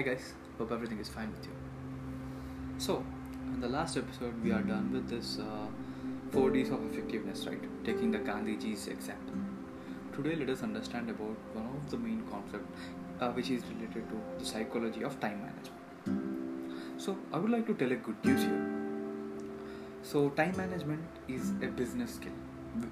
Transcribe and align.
Hi 0.00 0.04
guys, 0.04 0.32
hope 0.56 0.72
everything 0.72 0.98
is 0.98 1.10
fine 1.10 1.30
with 1.30 1.44
you. 1.44 1.52
So, 2.78 3.04
in 3.52 3.60
the 3.60 3.68
last 3.68 3.98
episode, 3.98 4.32
we 4.42 4.50
are 4.50 4.62
done 4.62 4.90
with 4.94 5.10
this 5.10 5.38
uh, 5.38 5.66
four 6.30 6.48
Ds 6.48 6.70
of 6.70 6.82
effectiveness, 6.86 7.46
right? 7.46 7.84
Taking 7.84 8.10
the 8.10 8.20
Gandhiji's 8.20 8.86
example. 8.86 9.34
Today, 10.14 10.36
let 10.36 10.48
us 10.48 10.62
understand 10.62 11.10
about 11.10 11.36
one 11.52 11.66
of 11.66 11.90
the 11.90 11.98
main 11.98 12.22
concepts, 12.30 12.80
uh, 13.20 13.28
which 13.32 13.50
is 13.50 13.62
related 13.74 14.08
to 14.08 14.22
the 14.38 14.46
psychology 14.46 15.04
of 15.04 15.20
time 15.20 15.42
management. 15.42 16.98
So, 16.98 17.18
I 17.30 17.36
would 17.36 17.50
like 17.50 17.66
to 17.66 17.74
tell 17.74 17.92
a 17.92 17.96
good 17.96 18.24
news 18.24 18.40
here. 18.40 18.66
So, 20.02 20.30
time 20.30 20.56
management 20.56 21.04
is 21.28 21.50
a 21.62 21.66
business 21.66 22.14
skill, 22.14 22.40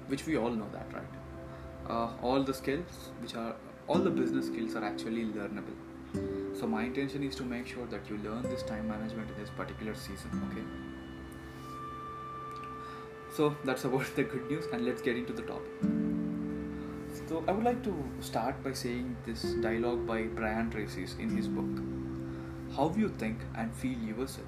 which 0.09 0.27
we 0.27 0.37
all 0.37 0.51
know 0.51 0.69
that, 0.73 0.93
right? 0.93 1.89
Uh, 1.89 2.09
all 2.21 2.43
the 2.43 2.53
skills, 2.53 3.09
which 3.19 3.33
are 3.33 3.55
all 3.87 3.97
the 3.97 4.11
business 4.11 4.45
skills, 4.45 4.75
are 4.75 4.83
actually 4.83 5.25
learnable 5.25 5.88
so 6.59 6.67
my 6.67 6.83
intention 6.83 7.23
is 7.23 7.35
to 7.35 7.43
make 7.43 7.67
sure 7.67 7.85
that 7.87 8.09
you 8.09 8.17
learn 8.17 8.41
this 8.43 8.63
time 8.63 8.87
management 8.87 9.29
in 9.29 9.41
this 9.41 9.49
particular 9.49 9.95
season 9.95 10.29
okay? 10.51 10.65
So 13.35 13.55
that's 13.63 13.85
about 13.85 14.05
the 14.15 14.23
good 14.23 14.49
news 14.49 14.65
and 14.73 14.85
let's 14.85 15.01
get 15.01 15.15
into 15.15 15.33
the 15.33 15.43
topic. 15.43 15.71
So 17.27 17.43
i 17.47 17.51
would 17.51 17.63
like 17.63 17.83
to 17.83 17.93
start 18.21 18.63
by 18.63 18.73
saying 18.73 19.15
this 19.25 19.43
dialogue 19.65 20.05
by 20.07 20.23
brian 20.39 20.69
tracy 20.71 21.05
in 21.19 21.29
his 21.35 21.47
book 21.47 21.83
how 22.75 22.87
you 23.01 23.09
think 23.23 23.43
and 23.55 23.75
feel 23.83 23.99
yourself 24.11 24.47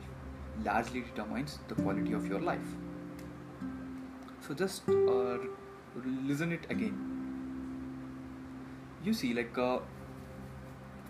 largely 0.66 1.02
determines 1.02 1.60
the 1.68 1.76
quality 1.76 2.14
of 2.14 2.28
your 2.28 2.40
life. 2.40 2.76
So 4.48 4.54
just 4.54 4.88
uh, 4.90 5.38
listen 6.05 6.52
it 6.52 6.66
again. 6.70 6.96
You 9.04 9.14
see 9.14 9.34
like 9.34 9.58
uh, 9.58 9.80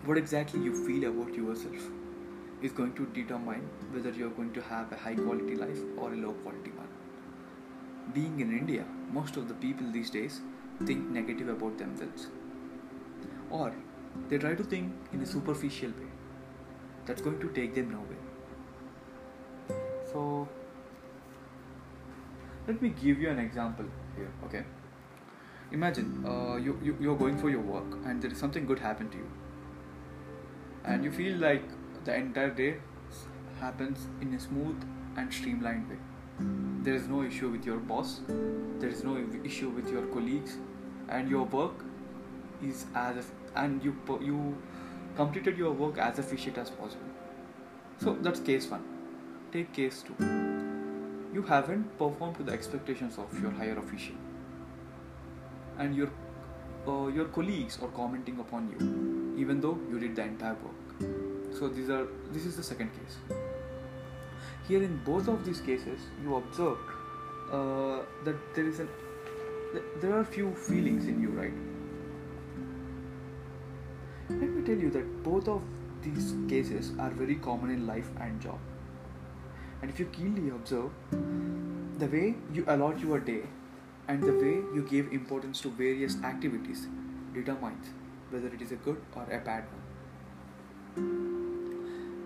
what 0.04 0.18
exactly 0.18 0.60
you 0.60 0.74
feel 0.84 1.04
about 1.08 1.32
yourself 1.32 1.82
is 2.60 2.72
going 2.72 2.92
to 2.94 3.06
determine 3.14 3.68
whether 3.92 4.10
you're 4.10 4.30
going 4.30 4.52
to 4.52 4.62
have 4.62 4.90
a 4.92 4.96
high 4.96 5.14
quality 5.14 5.54
life 5.54 5.78
or 5.96 6.12
a 6.12 6.16
low 6.16 6.32
quality 6.44 6.70
one. 6.70 6.88
Being 8.12 8.40
in 8.40 8.56
India, 8.56 8.84
most 9.12 9.36
of 9.36 9.46
the 9.46 9.54
people 9.54 9.86
these 9.92 10.10
days 10.10 10.40
think 10.86 11.08
negative 11.08 11.48
about 11.48 11.78
themselves. 11.78 12.26
Or 13.50 13.72
they 14.28 14.38
try 14.38 14.54
to 14.54 14.64
think 14.64 14.92
in 15.12 15.22
a 15.22 15.26
superficial 15.26 15.90
way 15.90 16.10
that's 17.06 17.22
going 17.22 17.38
to 17.40 17.48
take 17.50 17.74
them 17.74 17.92
nowhere. 17.92 19.78
So, 20.12 20.48
let 22.66 22.82
me 22.82 22.88
give 22.88 23.20
you 23.20 23.30
an 23.30 23.38
example 23.38 23.84
here, 24.16 24.32
okay? 24.46 24.64
Imagine 25.70 26.24
uh, 26.26 26.56
you, 26.56 26.78
you, 26.82 26.96
you're 27.00 27.16
going 27.16 27.38
for 27.38 27.50
your 27.50 27.60
work 27.60 27.98
and 28.04 28.20
there 28.20 28.32
is 28.32 28.38
something 28.38 28.66
good 28.66 28.80
happen 28.80 29.08
to 29.10 29.16
you 29.16 29.30
and 30.84 31.04
you 31.04 31.10
feel 31.10 31.36
like 31.38 31.62
the 32.04 32.14
entire 32.14 32.50
day 32.50 32.76
happens 33.60 34.08
in 34.20 34.34
a 34.34 34.40
smooth 34.40 34.76
and 35.16 35.32
streamlined 35.32 35.88
way. 35.88 35.98
There 36.82 36.94
is 36.94 37.06
no 37.08 37.22
issue 37.22 37.50
with 37.50 37.64
your 37.64 37.76
boss, 37.76 38.20
there 38.28 38.88
is 38.88 39.04
no 39.04 39.16
issue 39.44 39.68
with 39.68 39.90
your 39.90 40.06
colleagues, 40.06 40.56
and 41.08 41.28
your 41.28 41.44
work 41.44 41.84
is 42.62 42.86
as 42.94 43.16
if, 43.18 43.30
and 43.54 43.84
you 43.84 43.94
you 44.20 44.56
completed 45.16 45.58
your 45.58 45.72
work 45.72 45.98
as 45.98 46.18
efficient 46.18 46.58
as 46.58 46.70
possible. 46.70 47.12
So 47.98 48.16
that's 48.20 48.40
case 48.40 48.68
one. 48.68 48.82
Take 49.52 49.72
case 49.72 50.02
two. 50.02 50.16
You 51.32 51.42
haven't 51.42 51.96
performed 51.98 52.36
to 52.36 52.42
the 52.42 52.52
expectations 52.52 53.18
of 53.18 53.40
your 53.40 53.50
higher 53.52 53.78
official, 53.78 54.16
and 55.78 55.94
your 55.94 56.10
uh, 56.88 57.06
your 57.06 57.26
colleagues 57.26 57.78
are 57.80 57.88
commenting 57.88 58.40
upon 58.40 58.70
you, 58.72 59.21
even 59.42 59.60
though 59.60 59.76
you 59.90 60.00
did 60.04 60.16
the 60.16 60.22
entire 60.22 60.56
work. 60.66 60.80
So 61.58 61.68
these 61.68 61.90
are 61.90 62.06
this 62.32 62.46
is 62.50 62.56
the 62.56 62.62
second 62.62 62.90
case. 62.98 63.16
Here 64.68 64.82
in 64.82 64.98
both 65.04 65.28
of 65.28 65.44
these 65.44 65.60
cases, 65.60 66.08
you 66.22 66.36
observe 66.36 66.78
uh, 67.50 68.00
that 68.24 68.36
there 68.54 68.66
is 68.66 68.80
an 68.80 68.88
there 70.00 70.16
are 70.18 70.24
few 70.24 70.54
feelings 70.54 71.06
in 71.12 71.20
you, 71.20 71.30
right? 71.30 71.54
Let 74.28 74.50
me 74.50 74.62
tell 74.66 74.84
you 74.86 74.90
that 74.90 75.08
both 75.22 75.48
of 75.48 75.62
these 76.02 76.34
cases 76.48 76.92
are 76.98 77.10
very 77.22 77.36
common 77.46 77.70
in 77.70 77.86
life 77.86 78.10
and 78.20 78.40
job. 78.40 78.58
And 79.80 79.90
if 79.90 79.98
you 79.98 80.06
keenly 80.06 80.50
observe, 80.50 80.90
the 81.98 82.06
way 82.06 82.34
you 82.52 82.64
allot 82.68 83.00
your 83.00 83.18
day 83.18 83.42
and 84.08 84.22
the 84.22 84.32
way 84.32 84.54
you 84.76 84.86
give 84.90 85.12
importance 85.12 85.60
to 85.62 85.70
various 85.82 86.16
activities 86.30 86.86
determines 87.34 87.90
whether 88.32 88.48
it 88.48 88.62
is 88.62 88.72
a 88.72 88.76
good 88.76 89.00
or 89.14 89.22
a 89.24 89.38
bad 89.38 89.64
one. 89.72 89.82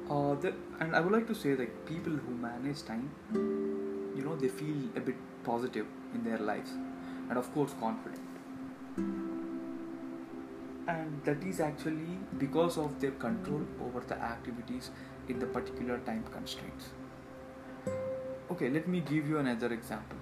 Uh, 0.08 0.34
the, 0.40 0.54
and 0.80 0.94
I 0.94 1.00
would 1.00 1.12
like 1.12 1.26
to 1.26 1.34
say 1.34 1.54
that 1.54 1.86
people 1.86 2.12
who 2.12 2.34
manage 2.34 2.84
time, 2.84 3.10
you 4.16 4.22
know, 4.24 4.36
they 4.36 4.48
feel 4.48 4.76
a 4.94 5.00
bit 5.00 5.16
positive 5.44 5.86
in 6.14 6.22
their 6.24 6.38
lives 6.38 6.70
and, 7.28 7.36
of 7.36 7.52
course, 7.52 7.74
confident. 7.80 8.22
And 10.88 11.20
that 11.24 11.42
is 11.42 11.60
actually 11.60 12.18
because 12.38 12.78
of 12.78 13.00
their 13.00 13.10
control 13.10 13.62
over 13.84 14.00
the 14.06 14.14
activities 14.14 14.90
in 15.28 15.40
the 15.40 15.46
particular 15.46 15.98
time 15.98 16.24
constraints. 16.32 16.90
Okay, 18.50 18.70
let 18.70 18.86
me 18.86 19.00
give 19.00 19.28
you 19.28 19.38
another 19.38 19.72
example 19.72 20.16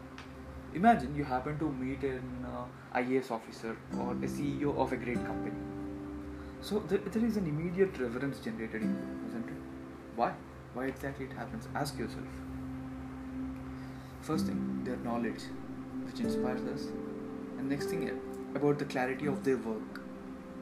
imagine 0.75 1.15
you 1.15 1.25
happen 1.25 1.59
to 1.59 1.71
meet 1.71 2.03
an 2.03 2.47
uh, 2.47 2.99
IAS 2.99 3.31
officer 3.31 3.77
or 3.99 4.13
a 4.13 4.29
CEO 4.37 4.77
of 4.77 4.93
a 4.93 4.97
great 4.97 5.25
company. 5.25 5.74
So 6.65 6.79
there, 6.89 6.97
there 6.97 7.23
is 7.23 7.37
an 7.37 7.47
immediate 7.47 7.99
reverence 7.99 8.39
generated 8.39 8.81
in 8.81 8.89
you, 8.89 9.29
isn't 9.29 9.49
it? 9.49 9.57
Why? 10.17 10.33
Why 10.73 10.87
exactly 10.87 11.27
it 11.27 11.33
happens? 11.35 11.69
Ask 11.75 11.99
yourself. 11.99 12.25
First 14.23 14.47
thing, 14.47 14.81
their 14.83 14.97
knowledge, 14.97 15.43
which 16.07 16.21
inspires 16.21 16.63
us, 16.63 16.87
and 17.59 17.69
next 17.69 17.91
thing 17.91 18.19
about 18.55 18.79
the 18.79 18.87
clarity 18.87 19.27
of 19.27 19.45
their 19.45 19.59
work, 19.59 20.01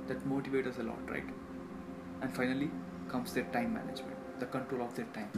that 0.09 0.29
motivates 0.29 0.67
us 0.67 0.81
a 0.81 0.83
lot, 0.83 1.09
right? 1.09 1.29
And 2.21 2.35
finally 2.35 2.69
comes 3.09 3.33
their 3.33 3.45
time 3.53 3.73
management, 3.75 4.17
the 4.41 4.47
control 4.47 4.83
of 4.83 4.97
their 4.97 5.07
time. 5.15 5.31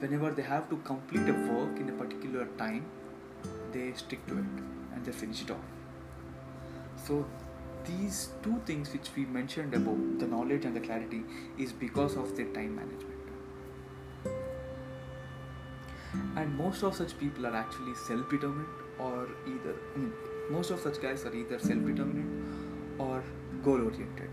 Whenever 0.00 0.30
they 0.30 0.42
have 0.42 0.68
to 0.68 0.76
complete 0.84 1.26
a 1.26 1.32
work 1.54 1.78
in 1.78 1.88
a 1.88 1.92
particular 1.92 2.44
time, 2.58 2.84
they 3.72 3.94
stick 3.94 4.26
to 4.26 4.34
it 4.34 4.62
and 4.92 5.02
they 5.06 5.12
finish 5.12 5.40
it 5.40 5.50
off. 5.50 5.64
So 6.96 7.26
these 7.86 8.30
two 8.42 8.60
things 8.66 8.92
which 8.92 9.10
we 9.16 9.24
mentioned 9.24 9.74
about 9.74 10.18
the 10.18 10.26
knowledge 10.26 10.64
and 10.64 10.74
the 10.76 10.80
clarity 10.80 11.22
is 11.58 11.72
because 11.72 12.16
of 12.16 12.36
their 12.36 12.46
time 12.46 12.76
management. 12.76 13.10
And 16.36 16.56
most 16.56 16.82
of 16.82 16.94
such 16.94 17.18
people 17.18 17.46
are 17.46 17.56
actually 17.56 17.94
self-determined 18.06 18.68
or 18.98 19.28
either 19.46 19.74
most 20.50 20.70
of 20.70 20.80
such 20.80 21.00
guys 21.00 21.24
are 21.24 21.34
either 21.34 21.58
self-determined 21.58 23.00
or 23.00 23.22
goal-oriented. 23.62 24.30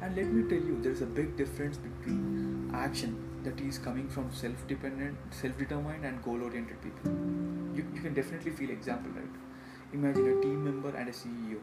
And 0.00 0.16
let 0.16 0.26
me 0.26 0.48
tell 0.48 0.66
you, 0.66 0.80
there 0.82 0.92
is 0.92 1.02
a 1.02 1.06
big 1.06 1.36
difference 1.36 1.76
between 1.76 2.70
action 2.74 3.16
that 3.44 3.60
is 3.60 3.78
coming 3.78 4.08
from 4.08 4.32
self-dependent, 4.32 5.16
self-determined 5.30 6.04
and 6.04 6.22
goal-oriented 6.22 6.80
people. 6.80 7.12
You, 7.76 7.86
you 7.94 8.00
can 8.00 8.14
definitely 8.14 8.52
feel 8.52 8.70
example, 8.70 9.12
right? 9.12 9.24
Imagine 9.92 10.38
a 10.38 10.40
team 10.40 10.64
member 10.64 10.96
and 10.96 11.08
a 11.08 11.12
CEO. 11.12 11.58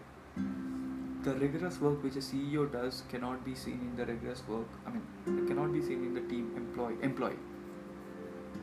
The 1.23 1.33
rigorous 1.35 1.79
work 1.81 2.03
which 2.03 2.15
a 2.15 2.19
CEO 2.19 2.71
does 2.71 3.03
cannot 3.09 3.43
be 3.45 3.53
seen 3.53 3.79
in 3.81 3.95
the 3.95 4.05
rigorous 4.05 4.43
work. 4.47 4.67
I 4.85 4.91
mean, 4.91 5.41
it 5.41 5.47
cannot 5.47 5.73
be 5.73 5.81
seen 5.81 6.05
in 6.05 6.13
the 6.13 6.21
team 6.21 6.51
employee. 6.55 6.95
Employee. 7.01 7.39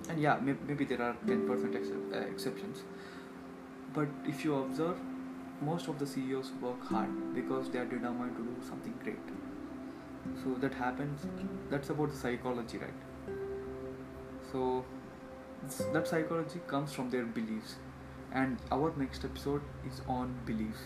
And 0.08 0.20
yeah, 0.20 0.38
may, 0.40 0.54
maybe 0.66 0.84
there 0.84 1.02
are 1.02 1.16
ten 1.26 1.46
percent 1.46 1.76
uh, 1.76 2.18
exceptions. 2.18 2.84
But 3.92 4.08
if 4.26 4.44
you 4.44 4.54
observe, 4.54 4.96
most 5.60 5.88
of 5.88 5.98
the 5.98 6.06
CEOs 6.06 6.52
work 6.60 6.82
hard 6.86 7.34
because 7.34 7.70
they 7.70 7.78
are 7.78 7.84
determined 7.84 8.36
to 8.36 8.42
do 8.42 8.56
something 8.66 8.94
great 9.02 9.16
so 10.42 10.54
that 10.60 10.74
happens 10.74 11.26
that's 11.70 11.90
about 11.90 12.10
the 12.10 12.16
psychology 12.16 12.78
right 12.78 13.36
so 14.52 14.84
that 15.92 16.06
psychology 16.06 16.60
comes 16.66 16.92
from 16.92 17.10
their 17.10 17.24
beliefs 17.24 17.76
and 18.32 18.58
our 18.70 18.92
next 18.96 19.24
episode 19.24 19.62
is 19.86 20.00
on 20.06 20.34
beliefs 20.44 20.80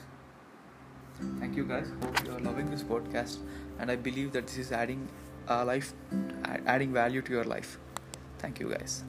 thank 1.38 1.56
you 1.56 1.64
guys. 1.64 1.88
Hope 2.02 2.24
you 2.24 2.32
are 2.32 2.40
loving 2.40 2.70
this 2.70 2.82
podcast 2.82 3.38
and 3.78 3.90
i 3.90 3.96
believe 3.96 4.32
that 4.32 4.46
this 4.46 4.58
is 4.58 4.72
adding 4.72 5.08
a 5.48 5.64
life 5.64 5.92
adding 6.66 6.92
value 6.92 7.22
to 7.22 7.32
your 7.32 7.44
life. 7.44 7.78
Thank 8.38 8.60
you 8.60 8.70
guys 8.70 9.04